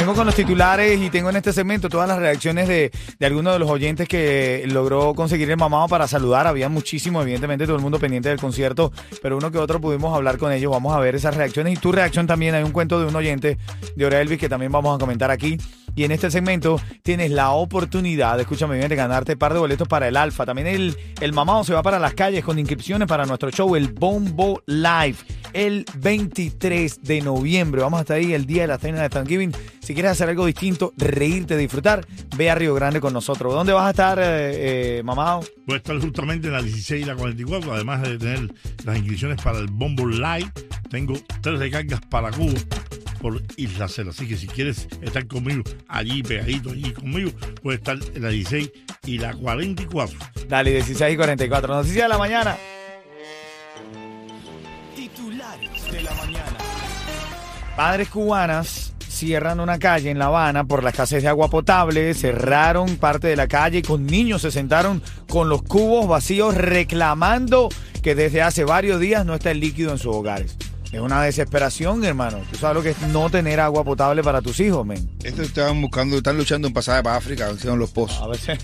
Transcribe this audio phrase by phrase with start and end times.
[0.00, 3.52] Vengo con los titulares y tengo en este segmento todas las reacciones de, de algunos
[3.52, 6.46] de los oyentes que logró conseguir el mamado para saludar.
[6.46, 8.92] Había muchísimo, evidentemente, todo el mundo pendiente del concierto,
[9.22, 10.72] pero uno que otro pudimos hablar con ellos.
[10.72, 12.54] Vamos a ver esas reacciones y tu reacción también.
[12.54, 13.58] Hay un cuento de un oyente
[13.94, 15.58] de Ora Elvis que también vamos a comentar aquí.
[15.94, 19.86] Y en este segmento tienes la oportunidad, escúchame bien, de ganarte un par de boletos
[19.86, 20.46] para el Alfa.
[20.46, 23.88] También el, el mamado se va para las calles con inscripciones para nuestro show, el
[23.92, 25.16] Bombo Live,
[25.52, 27.82] el 23 de noviembre.
[27.82, 29.52] Vamos hasta ahí, el día de la cena de Thanksgiving.
[29.80, 32.06] Si quieres hacer algo distinto, reírte, disfrutar,
[32.36, 33.52] ve a Río Grande con nosotros.
[33.54, 35.40] ¿Dónde vas a estar, eh, eh, mamado?
[35.66, 38.52] Voy a estar justamente en la 16 y la 44, además de tener
[38.84, 40.50] las inscripciones para el Bombo Live.
[40.90, 42.58] Tengo tres recargas para Cuba
[43.20, 44.10] por Isla Cela.
[44.10, 47.30] Así que si quieres estar conmigo allí, pegadito, allí conmigo,
[47.62, 48.70] puedes estar en la 16
[49.06, 50.18] y la 44.
[50.48, 51.74] Dale, 16 y 44.
[51.74, 52.56] Noticias de la mañana.
[57.80, 62.98] Padres cubanas cierran una calle en La Habana por la escasez de agua potable, cerraron
[62.98, 67.70] parte de la calle y con niños se sentaron con los cubos vacíos reclamando
[68.02, 70.58] que desde hace varios días no está el líquido en sus hogares.
[70.92, 72.40] Es una desesperación, hermano.
[72.52, 75.08] Tú sabes lo que es no tener agua potable para tus hijos, men.
[75.24, 78.20] Estos estaban buscando, están luchando en pasaje para África, hicieron los pozos.
[78.20, 78.58] A veces.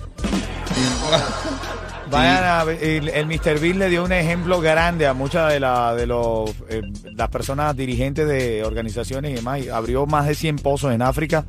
[2.11, 3.59] Vayan a el, el Mr.
[3.59, 6.83] Bill le dio un ejemplo grande a muchas de, la, de los, eh,
[7.15, 9.61] las personas dirigentes de organizaciones y demás.
[9.65, 11.45] Y abrió más de 100 pozos en África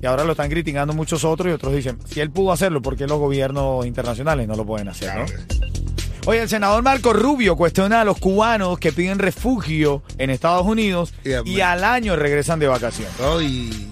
[0.00, 2.96] y ahora lo están criticando muchos otros y otros dicen, si él pudo hacerlo, ¿por
[2.96, 5.10] qué los gobiernos internacionales no lo pueden hacer?
[5.10, 5.68] Claro no?
[6.26, 11.14] Oye, el senador Marco Rubio cuestiona a los cubanos que piden refugio en Estados Unidos
[11.24, 13.14] Yeah, y al año regresan de vacaciones.
[13.18, 13.40] ¿no?
[13.40, 13.88] Y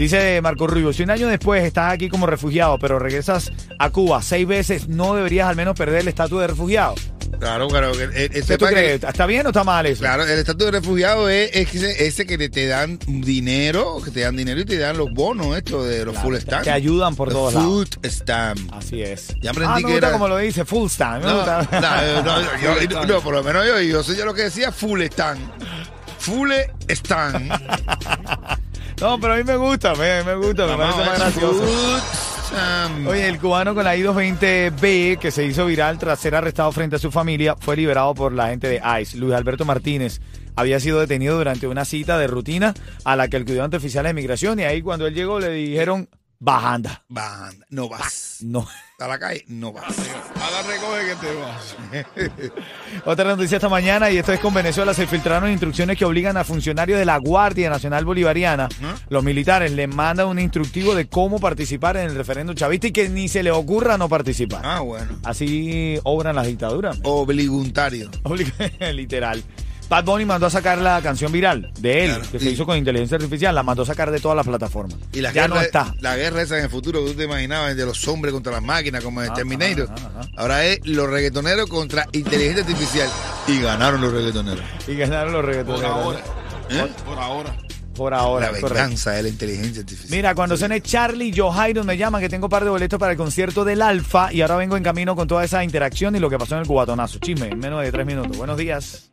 [0.00, 4.22] Dice Marco Rubio, si un año después estás aquí como refugiado, pero regresas a Cuba
[4.22, 6.94] seis veces, ¿no deberías al menos perder el estatus de refugiado?
[7.38, 7.92] claro, claro.
[7.92, 9.04] que- eh, eh, ¿Qué tú que- crees?
[9.04, 10.00] ¿Está bien o está mal eso?
[10.00, 14.20] Claro, el estatus de refugiado es, es ese, ese que te, dan dinero, que te
[14.20, 16.64] dan dinero y te dan los bonos estos de los Claro, full stamp.
[16.64, 17.68] te ayudan por todos lados.
[18.00, 18.72] Food stamp.
[18.72, 19.34] Así es.
[19.42, 21.24] Ya aprendí ah, me que gusta era- como lo dice, full stand.
[21.26, 24.32] me No, no, no, yo- yo- no, por lo menos yo, yo sé yo lo
[24.32, 25.40] que decía full stand.
[26.20, 26.50] Full
[26.88, 27.52] stand.
[29.00, 31.64] No, pero a mí me gusta, me, me gusta, me parece más gracioso.
[33.06, 36.98] Oye, el cubano con la I-220B que se hizo viral tras ser arrestado frente a
[36.98, 39.16] su familia fue liberado por la gente de ICE.
[39.18, 40.20] Luis Alberto Martínez
[40.56, 42.74] había sido detenido durante una cita de rutina
[43.04, 46.08] a la que el cuidante oficial de migración y ahí cuando él llegó le dijeron,
[46.40, 47.04] bajanda.
[47.08, 48.38] Banda, no vas.
[48.40, 48.66] No.
[48.98, 49.96] A la calle, no vas.
[50.36, 51.76] A la recoge que te vas.
[53.06, 54.92] Otra noticia esta mañana y esto es con Venezuela.
[54.92, 58.68] Se filtraron instrucciones que obligan a funcionarios de la Guardia Nacional Bolivariana,
[59.08, 63.08] los militares, les mandan un instructivo de cómo participar en el referéndum chavista y que
[63.08, 64.62] ni se le ocurra no participar.
[64.64, 65.18] Ah, bueno.
[65.24, 66.98] Así obran las dictaduras.
[67.04, 68.10] Obliguntario.
[68.92, 69.42] Literal.
[69.90, 72.30] Bad Bunny mandó a sacar la canción viral de él, Claro.
[72.30, 74.96] que se Y- hizo con inteligencia artificial, la mandó a sacar de todas las plataformas.
[75.12, 75.94] Y la ya guerra, no está.
[76.00, 78.62] La guerra esa en el futuro que tú te imaginabas de los hombres contra las
[78.62, 79.88] máquinas, como en Ah, Terminator.
[79.90, 80.28] ajá, ajá.
[80.36, 83.08] Ahora es los reggaetoneros contra inteligencia artificial.
[83.48, 84.64] Y ganaron los reggaetoneros.
[84.86, 86.16] Y ganaron los reggaetoneros.
[86.70, 86.86] ¿Eh?
[87.04, 87.56] Por ahora.
[87.96, 88.46] Por ahora.
[88.46, 88.68] la correcto.
[88.74, 90.10] venganza de la inteligencia artificial.
[90.16, 93.18] Mira, cuando suene Charlie Johairo me llaman que tengo un par de boletos para el
[93.18, 96.38] concierto del Alfa y ahora vengo en camino con toda esa interacción y lo que
[96.38, 97.18] pasó en el cubatonazo.
[97.18, 98.36] Chisme, en menos de tres minutos.
[98.38, 99.09] Buenos días.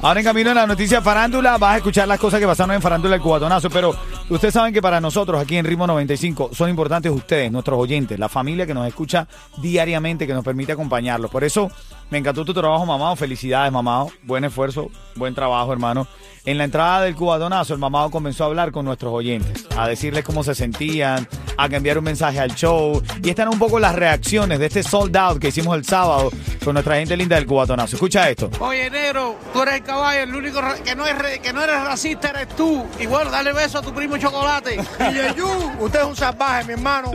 [0.00, 2.82] Ahora en camino en la noticia farándula vas a escuchar las cosas que pasaron en
[2.82, 3.96] farándula el cubatonazo, pero
[4.30, 8.28] ustedes saben que para nosotros aquí en Ritmo 95 son importantes ustedes, nuestros oyentes, la
[8.28, 9.26] familia que nos escucha
[9.58, 11.30] diariamente, que nos permite acompañarlos.
[11.30, 11.70] Por eso
[12.10, 13.16] me encantó tu trabajo, mamado.
[13.16, 14.10] Felicidades, mamado.
[14.22, 16.06] Buen esfuerzo, buen trabajo, hermano.
[16.44, 20.24] En la entrada del cubatonazo, el mamado comenzó a hablar con nuestros oyentes, a decirles
[20.24, 21.28] cómo se sentían,
[21.58, 23.02] a enviar un mensaje al show.
[23.22, 26.30] Y están un poco las reacciones de este sold out que hicimos el sábado
[26.64, 27.96] con nuestra gente linda del cubatonazo.
[27.96, 28.50] Escucha esto.
[28.60, 32.30] Oye, negro, tú eres el caballo, el único que no, es que no eres racista
[32.30, 32.86] eres tú.
[32.98, 34.74] Y bueno, dale beso a tu primo Chocolate.
[34.74, 35.48] Y Yeyu,
[35.80, 37.12] usted es un salvaje, mi hermano.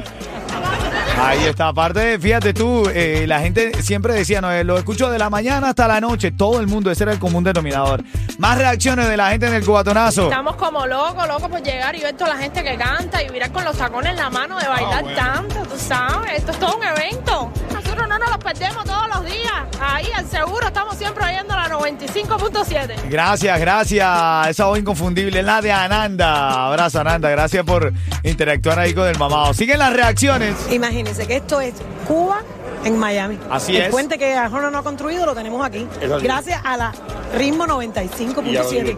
[1.20, 1.68] Ahí está.
[1.68, 5.70] Aparte, fíjate tú, eh, la gente siempre decía, no, eh, lo escucho de la mañana
[5.70, 6.32] hasta la noche.
[6.32, 8.04] Todo el mundo, ese era el común denominador.
[8.40, 10.24] Más reacciones de la gente en el cubatonazo.
[10.24, 13.52] Estamos como locos, locos por llegar y ver toda la gente que canta y mirar
[13.52, 16.34] con los tacones en la mano de bailar tanto, tú sabes.
[16.38, 17.52] Esto es todo un evento.
[17.94, 19.54] Nosotros no nos los perdemos todos los días.
[19.80, 23.08] Ahí, al seguro, estamos siempre oyendo la 95.7.
[23.08, 24.48] Gracias, gracias.
[24.48, 26.70] Esa voz inconfundible es la de Ananda.
[26.70, 27.30] Abrazo, Ananda.
[27.30, 27.94] Gracias por
[28.24, 29.54] interactuar ahí con el mamado.
[29.54, 30.56] Siguen las reacciones.
[30.72, 31.76] Imagínense que esto es
[32.08, 32.42] Cuba
[32.84, 33.38] en Miami.
[33.52, 33.90] Así el es.
[33.92, 35.88] puente que Arjona no ha construido lo tenemos aquí.
[36.24, 36.94] Gracias a la
[37.38, 38.98] Ritmo 95.7.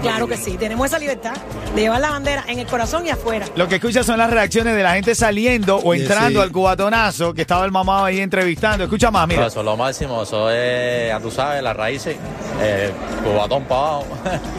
[0.00, 1.34] Claro que sí, tenemos esa libertad
[1.74, 3.46] de llevar la bandera en el corazón y afuera.
[3.54, 6.44] Lo que escuchas son las reacciones de la gente saliendo o entrando sí.
[6.44, 8.84] al cubatonazo que estaba el mamado ahí entrevistando.
[8.84, 9.46] Escucha más, mira.
[9.46, 12.16] Eso es lo máximo, eso es, ya tú sabes, las raíces,
[12.60, 12.90] eh,
[13.22, 14.06] cubatón para abajo.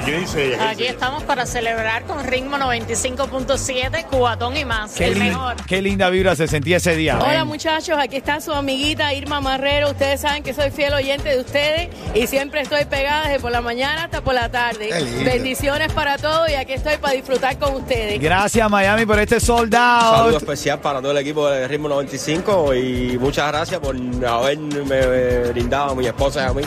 [0.02, 0.58] ¿Y qué dice ella?
[0.58, 0.94] ¿Qué Aquí dice?
[0.94, 4.94] estamos para celebrar con ritmo 95.7, Cubatón y más.
[4.94, 5.56] Qué, el lin- mejor.
[5.68, 7.20] qué linda vibra se sentía ese día.
[7.20, 9.90] Hola muchachos, aquí está su amiguita Irma Marrero.
[9.92, 13.62] Ustedes saben que soy fiel oyente de ustedes y siempre estoy pegada desde por la
[13.62, 14.90] mañana hasta por la tarde.
[15.24, 18.20] Bendiciones para todos y aquí estoy para disfrutar con ustedes.
[18.20, 20.16] Gracias, Miami, por este sold out.
[20.18, 23.96] Saludo especial para todo el equipo de Ritmo 95 y muchas gracias por
[24.28, 26.62] haberme brindado a mi esposa y a mí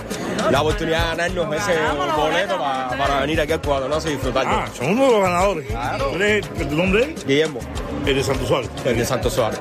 [0.50, 1.72] la oportunidad de ganarnos ese
[2.16, 4.50] boleto para, para venir aquí al Cuadronazo y disfrutarlo.
[4.52, 5.66] Ah, son uno de los ganadores.
[5.70, 7.14] ¿Cuál es el, tu nombre?
[7.16, 7.26] es?
[7.26, 7.60] Guillermo,
[8.06, 8.70] El de Santo Suárez.
[8.84, 9.60] el de Santo Suárez.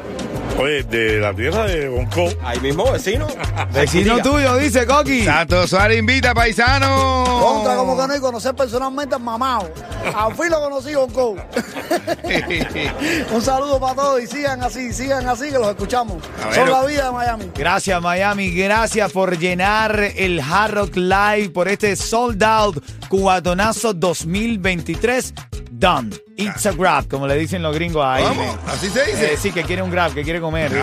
[0.59, 2.27] Oye, de la tierra de Bonco.
[2.43, 3.27] Ahí mismo, vecino.
[3.73, 5.23] Vecino tuyo, dice Coqui.
[5.25, 7.23] Santo Suárez invita, paisano.
[7.41, 9.71] Contra, como que no, y conocer personalmente al mamado.
[10.15, 11.35] Al fin lo conocí, Bonco.
[13.33, 16.17] Un saludo para todos y sigan así, sigan así, que los escuchamos.
[16.45, 17.51] Ver, Son la vida de Miami.
[17.55, 18.51] Gracias, Miami.
[18.53, 25.33] Gracias por llenar el Hard Rock Live por este sold out cubatonazo 2023.
[25.81, 26.11] Done.
[26.37, 28.23] It's a grab, como le dicen los gringos ahí.
[28.23, 29.33] Vamos, así se dice.
[29.33, 30.71] Eh, sí, que quiere un grab, que quiere comer.
[30.71, 30.77] No,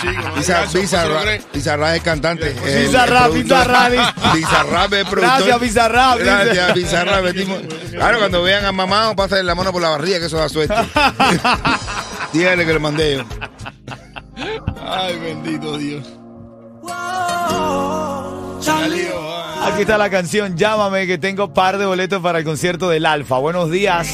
[0.00, 0.22] chico.
[0.28, 1.44] no Pizza, digas eso, Pizza, ¿tú lo Ra- crees?
[1.44, 2.52] Pizza Ra es cantante.
[2.52, 2.82] dice.
[2.82, 3.30] Pizza Ra es
[5.08, 5.20] productor.
[6.18, 6.96] Gracias, dice.
[6.96, 7.60] Gracias, metimos-
[7.90, 10.74] Claro, cuando vean a mamá, pasen la mano por la barriga, que eso da suerte.
[12.34, 13.24] Dígale que lo mandé yo.
[14.86, 16.06] Ay, bendito Dios.
[19.62, 23.38] Aquí está la canción Llámame, que tengo par de boletos para el concierto del Alfa.
[23.38, 24.08] Buenos días.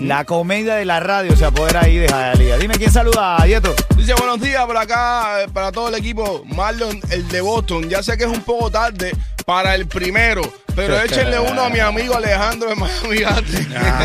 [0.00, 2.56] La comedia de la radio se apodera ahí de Jalía.
[2.58, 3.13] Dime quién saluda,
[3.44, 3.72] Dieto.
[3.96, 6.42] Dice buenos días por acá eh, para todo el equipo.
[6.46, 7.88] Marlon, el de Boston.
[7.88, 9.12] Ya sé que es un poco tarde
[9.44, 10.40] para el primero,
[10.74, 13.08] pero échenle uno a mi amigo Alejandro de Miami.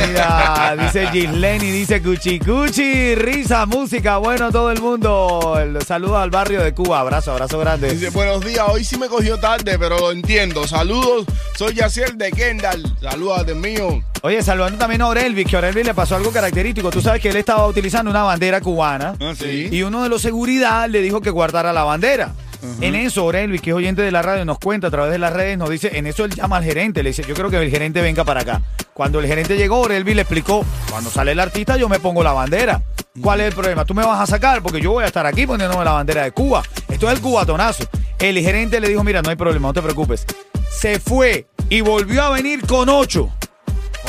[0.07, 5.57] Mira, dice Gisleni, dice Cuchi Cuchi, risa, música, bueno todo el mundo.
[5.59, 7.91] El saludo al barrio de Cuba, abrazo, abrazo grande.
[7.93, 10.67] Dice, buenos días, hoy sí me cogió tarde, pero lo entiendo.
[10.67, 11.25] Saludos,
[11.57, 12.83] soy Yaciel de Kendall.
[13.01, 14.03] Saludos de mío.
[14.21, 16.89] Oye, saludando también a Orelvis, que a Orelvis le pasó algo característico.
[16.91, 19.69] Tú sabes que él estaba utilizando una bandera cubana Ah, sí.
[19.71, 22.33] y uno de los seguridad le dijo que guardara la bandera.
[22.81, 25.31] En eso, Orelvis, que es oyente de la radio, nos cuenta a través de las
[25.31, 27.69] redes, nos dice, en eso él llama al gerente, le dice, yo creo que el
[27.69, 28.61] gerente venga para acá.
[28.93, 32.33] Cuando el gerente llegó, Orelvis le explicó, cuando sale el artista yo me pongo la
[32.33, 32.81] bandera.
[33.21, 33.85] ¿Cuál es el problema?
[33.85, 36.31] Tú me vas a sacar porque yo voy a estar aquí poniéndome la bandera de
[36.31, 36.63] Cuba.
[36.87, 37.85] Esto es el cubatonazo.
[38.17, 40.25] El gerente le dijo, mira, no hay problema, no te preocupes.
[40.69, 43.31] Se fue y volvió a venir con ocho.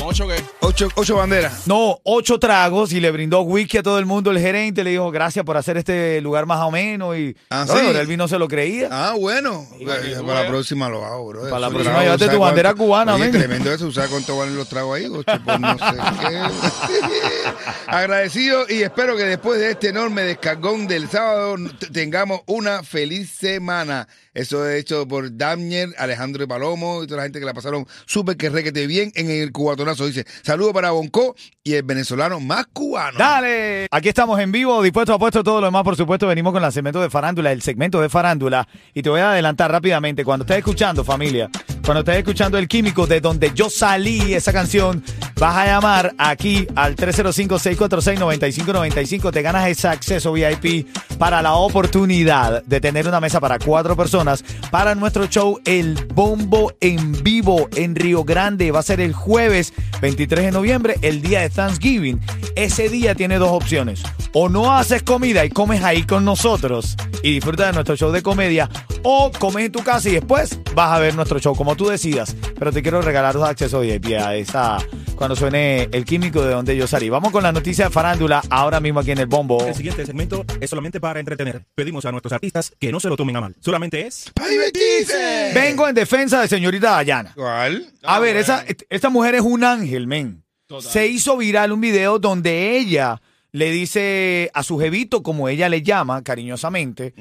[0.03, 0.43] ¿Ocho qué?
[0.61, 1.67] Ocho, ocho banderas.
[1.67, 4.31] No, ocho tragos y le brindó whisky a todo el mundo.
[4.31, 7.17] El gerente le dijo gracias por hacer este lugar más o menos.
[7.17, 7.81] Y Ah, no, ¿sí?
[7.87, 8.89] pero Elvis no se lo creía.
[8.91, 9.67] Ah, bueno.
[10.27, 11.43] Para la próxima lo hago, bro.
[11.43, 12.85] Para la Eso próxima llévate ¿sabes tu bandera cuánto?
[12.85, 13.33] cubana, Oye, men.
[13.33, 13.93] tremendo eso.
[13.93, 15.07] ¿Sabes cuánto valen los tragos ahí?
[15.07, 15.85] Ocho por no sé
[16.21, 16.41] qué.
[17.91, 21.57] Agradecido y espero que después de este enorme descargón del sábado
[21.93, 24.07] tengamos una feliz semana.
[24.33, 28.37] Eso es hecho por Damier, Alejandro Palomo y toda la gente que la pasaron súper
[28.37, 30.07] que requete bien en el cubatonazo.
[30.07, 33.19] Dice, saludo para Bonco y el venezolano más cubano.
[33.19, 33.89] Dale.
[33.91, 36.73] Aquí estamos en vivo, dispuestos a puesto todo lo demás, por supuesto, venimos con el
[36.73, 38.69] segmento de farándula, el segmento de farándula.
[38.95, 41.51] Y te voy a adelantar rápidamente, cuando estés escuchando, familia,
[41.85, 45.03] cuando estés escuchando El Químico, de donde yo salí esa canción,
[45.37, 46.95] vas a llamar aquí al
[47.89, 50.87] 305-646-9595, te ganas ese acceso VIP
[51.21, 56.73] para la oportunidad de tener una mesa para cuatro personas para nuestro show El Bombo
[56.81, 58.73] en vivo en Río Grande.
[58.73, 62.23] Va a ser el jueves 23 de noviembre, el día de Thanksgiving.
[62.57, 64.03] Ese día tiene dos opciones.
[64.33, 68.23] O no haces comida y comes ahí con nosotros y disfrutas de nuestro show de
[68.23, 68.71] comedia,
[69.03, 72.35] o comes en tu casa y después vas a ver nuestro show, como tú decidas.
[72.59, 74.79] Pero te quiero regalar dos accesos VIP a esa
[75.17, 77.11] cuando suene el químico de donde yo salí.
[77.11, 79.63] Vamos con la noticia de farándula ahora mismo aquí en el bombo.
[79.67, 81.65] El siguiente segmento es solamente para entretener.
[81.75, 83.57] Pedimos a nuestros artistas que no se lo tomen a mal.
[83.61, 84.31] Solamente es...
[84.35, 85.53] ¡Para divertirse!
[85.55, 87.33] Vengo en defensa de señorita Dayana.
[87.35, 87.93] ¿Cuál?
[88.03, 90.45] A ver, esa, esta mujer es un ángel, men.
[90.81, 93.21] Se hizo viral un video donde ella
[93.53, 97.15] le dice a su jevito, como ella le llama cariñosamente,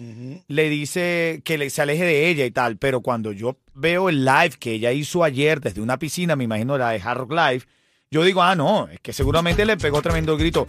[0.48, 2.77] le dice que le, se aleje de ella y tal.
[2.77, 6.77] Pero cuando yo veo el live que ella hizo ayer desde una piscina, me imagino
[6.77, 7.63] la de Hard Rock Live,
[8.11, 10.65] yo digo, ah, no, es que seguramente le pegó tremendo grito.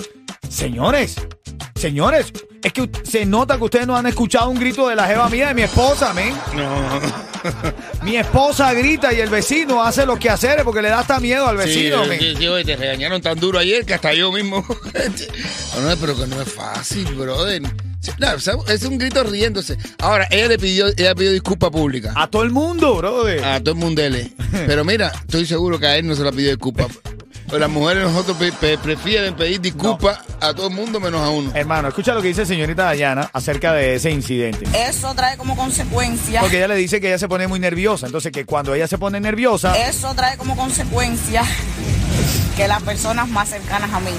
[0.49, 1.17] Señores,
[1.75, 2.33] señores,
[2.63, 5.49] es que se nota que ustedes no han escuchado un grito de la jeva mía,
[5.49, 6.35] de mi esposa, men.
[6.55, 7.31] No.
[8.03, 11.47] Mi esposa grita y el vecino hace lo que hacer porque le da hasta miedo
[11.47, 12.05] al Sí, vecino.
[12.05, 12.19] men.
[12.21, 14.63] sí, sí, oye, te regañaron tan duro ayer que hasta yo mismo.
[15.83, 17.63] no, pero que no es fácil, brother.
[18.01, 18.29] Sí, no,
[18.69, 19.79] es un grito riéndose.
[20.01, 22.13] Ahora, ella le pidió, ella pidió disculpa pública.
[22.15, 23.43] A todo el mundo, brother.
[23.43, 24.03] A todo el mundo.
[24.67, 26.89] Pero mira, estoy seguro que a él no se la pidió disculpa.
[27.51, 31.31] Pero las mujeres nosotros pe- pe- prefieren pedir disculpas a todo el mundo menos a
[31.31, 31.51] uno.
[31.55, 34.67] Hermano, escucha lo que dice señorita Dayana acerca de ese incidente.
[34.89, 36.41] Eso trae como consecuencia.
[36.41, 38.07] Porque ella le dice que ella se pone muy nerviosa.
[38.07, 41.43] Entonces, que cuando ella se pone nerviosa, Eso trae como consecuencia
[42.57, 44.11] que las personas más cercanas a mí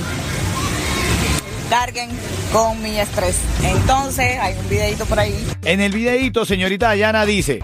[1.70, 2.10] carguen
[2.52, 3.38] con mi estrés.
[3.64, 5.48] Entonces, hay un videito por ahí.
[5.64, 7.60] en el videíto, señorita Dayana dice: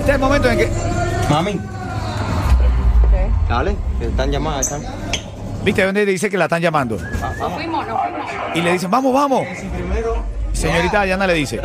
[0.00, 0.70] Este es el momento en que.
[1.28, 1.60] Mami.
[3.50, 4.82] Dale, que están llamadas, están.
[5.64, 6.96] ¿Viste dónde dice que la están llamando?
[8.54, 9.44] Y le dicen: Vamos, vamos.
[10.52, 11.58] Señorita Dayana le dice: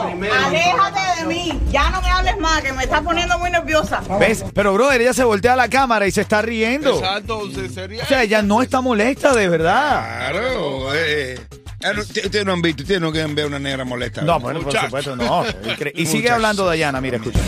[0.00, 1.60] Aléjate de mí.
[1.70, 4.00] Ya no me hables más, que me está poniendo muy nerviosa.
[4.18, 4.42] ¿Ves?
[4.54, 6.94] Pero, brother, ella se voltea a la cámara y se está riendo.
[6.98, 8.02] Exacto, se- sería.
[8.02, 10.30] O sea, ella no está molesta, de verdad.
[10.30, 10.94] Claro.
[10.94, 11.38] eh.
[11.84, 14.22] Ah, no, Ustedes no han visto, ustedes no quieren ver una negra molesta.
[14.22, 15.44] No, bueno, por supuesto, no.
[15.94, 17.40] Y sigue hablando Dayana, mira, escucha.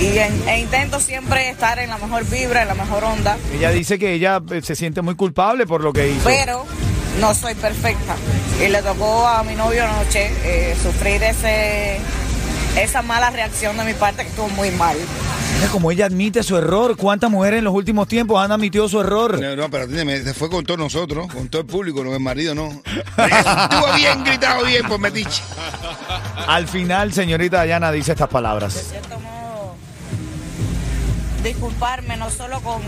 [0.00, 3.36] Y en- e intento siempre estar en la mejor vibra, en la mejor onda.
[3.54, 6.24] Ella dice que ella eh, se siente muy culpable por lo que hizo.
[6.24, 6.64] pero
[7.20, 8.14] no soy perfecta.
[8.64, 11.98] Y le tocó a mi novio anoche eh, sufrir ese
[12.78, 14.96] esa mala reacción de mi parte que estuvo muy mal.
[15.56, 16.96] Mira como ella admite su error.
[16.96, 19.40] ¿Cuántas mujeres en los últimos tiempos han admitido su error?
[19.40, 22.20] No, no, pero atiéndeme, se fue con todos nosotros, con todo el público, no el
[22.20, 22.68] marido, no.
[22.70, 25.42] Estuvo bien gritado bien por metiche.
[26.46, 28.92] Al final, señorita Dayana dice estas palabras.
[31.42, 32.80] Disculparme no solo con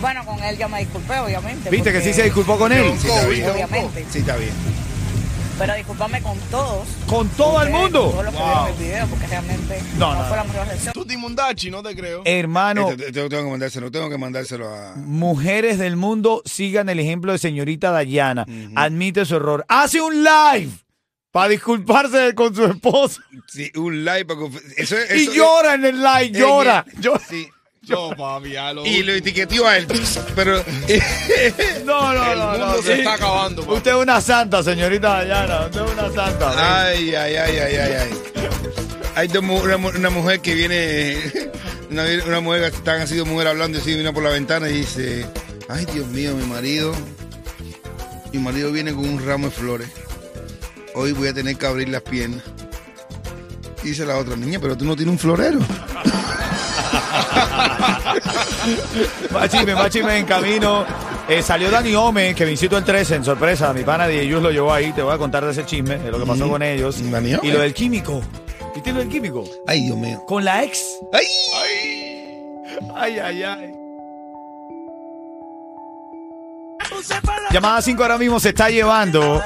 [0.00, 1.70] bueno, con él ya me disculpé, obviamente.
[1.70, 2.92] ¿Viste que sí se disculpó con él?
[2.98, 3.50] Sí, está bien.
[3.50, 4.04] Obviamente.
[4.10, 4.50] Sí, está bien.
[5.58, 6.88] Pero disculparme con todos.
[7.06, 8.10] ¿Con todo el mundo?
[8.10, 10.92] Todos los que vieron el video, porque realmente No, no, no, fue la mejor reacción.
[10.92, 12.22] Tú Timundachi, no te creo.
[12.24, 14.94] Hermano, Este, tengo, tengo que mandárselo, tengo que mandárselo a.
[14.96, 18.44] mujeres del mundo, sigan el ejemplo de señorita Dayana.
[18.74, 19.64] Admite su error.
[19.68, 20.70] Hace un live
[21.30, 23.20] para disculparse con su esposo.
[23.46, 24.40] Sí, un para
[24.78, 26.84] eso, es- Y llora en el live, Eh, llora.
[26.88, 27.20] eh, llora.
[27.28, 27.48] sí.
[27.82, 28.86] Yo, papi, ya lo.
[28.86, 29.86] Y lo etiquetó a él.
[30.36, 30.62] Pero.
[31.84, 32.50] No, no, El no.
[32.50, 32.90] mundo no, se sí.
[33.00, 33.76] está acabando, papi.
[33.76, 35.66] Usted es una santa, señorita Dayana.
[35.66, 36.84] Usted es una santa.
[36.86, 38.10] Ay, ay, ay, ay, ay, ay.
[39.16, 41.18] Hay dos una, mu- una mujer que viene,
[41.90, 44.74] una, una mujer que están así dos mujeres hablando así, viene por la ventana y
[44.74, 45.26] dice,
[45.68, 46.94] ay Dios mío, mi marido,
[48.32, 49.88] mi marido viene con un ramo de flores.
[50.94, 52.42] Hoy voy a tener que abrir las piernas.
[53.82, 55.58] Y dice la otra niña, pero tú no tienes un florero.
[59.32, 59.50] Más
[59.90, 60.84] chisme en camino.
[61.28, 63.72] Eh, salió Dani Ome, que visitó el 13 en sorpresa.
[63.72, 64.92] Mi pana de ellos lo llevó ahí.
[64.92, 66.50] Te voy a contar de ese chisme, de lo que pasó Mm.
[66.50, 67.10] con ellos.
[67.10, 67.48] Dani Ome.
[67.48, 68.22] Y lo del químico.
[68.74, 69.44] ¿Viste lo del químico?
[69.66, 70.22] Ay, Dios mío.
[70.26, 70.82] Con la ex.
[71.12, 71.24] Ay.
[72.96, 73.74] Ay, ay, ay.
[77.50, 79.42] Llamada 5 ahora mismo se está llevando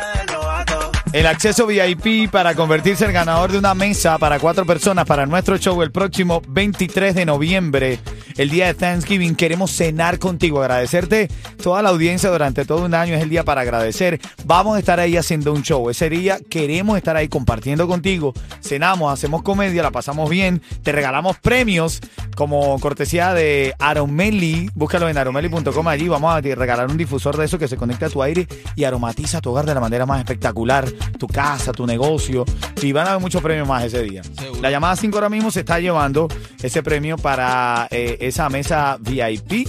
[1.13, 5.57] el acceso VIP para convertirse en ganador de una mesa para cuatro personas para nuestro
[5.57, 8.01] show el próximo 23 de noviembre,
[8.37, 9.35] el día de Thanksgiving.
[9.35, 11.29] Queremos cenar contigo, agradecerte
[11.63, 13.15] toda la audiencia durante todo un año.
[13.15, 14.21] Es el día para agradecer.
[14.45, 15.89] Vamos a estar ahí haciendo un show.
[15.89, 18.35] Ese día queremos estar ahí compartiendo contigo.
[18.61, 20.61] Cenamos, hacemos comedia, la pasamos bien.
[20.83, 22.01] Te regalamos premios
[22.37, 24.71] como cortesía de Aromeli.
[24.75, 25.89] Búscalo en aromeli.com.
[25.89, 28.85] Allí vamos a regalar un difusor de eso que se conecta a tu aire y
[28.85, 30.87] aromatiza tu hogar de la manera más espectacular
[31.19, 32.45] tu casa, tu negocio.
[32.83, 34.23] Y van a haber muchos premios más ese día.
[34.61, 36.29] La llamada 5 ahora mismo se está llevando
[36.63, 39.69] ese premio para eh, esa mesa VIP.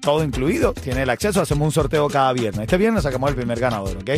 [0.00, 2.62] Todo incluido, tiene el acceso, hacemos un sorteo cada viernes.
[2.62, 4.10] Este viernes sacamos el primer ganador, ¿ok?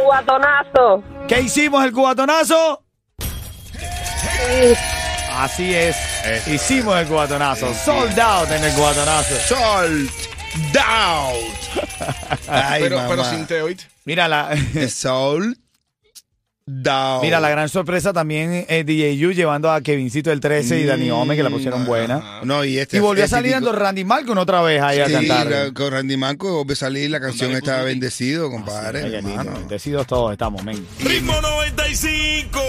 [0.03, 1.03] Cubatonazo.
[1.29, 2.83] ¿Qué hicimos el cubatonazo?
[5.39, 5.97] Así es.
[6.49, 7.73] Hicimos el cubatonazo.
[7.75, 9.35] Sold out en el cubatonazo.
[9.37, 10.11] Sold
[10.77, 11.37] out.
[12.49, 13.09] Ay, pero, mamá.
[13.09, 13.85] pero sin Teo, ¿oíste?
[14.05, 14.51] Mira la,
[14.91, 15.57] Sold
[16.67, 17.21] down.
[17.23, 21.11] mira, la gran sorpresa también es DJ U llevando a Kevincito el 13 y Dani
[21.11, 22.41] Ome, que la pusieron buena.
[22.45, 25.07] No, y este Y volvió a este salir típico- Randy Malcolm otra vez ahí a
[25.07, 25.47] Sí, cantar.
[25.51, 29.01] la- con Randy Manco volvió a salir la canción está bendecido, compadre.
[29.17, 29.53] Hermano.
[29.55, 30.87] Bendecidos todos estamos, men.
[31.01, 32.61] Ritmo 95.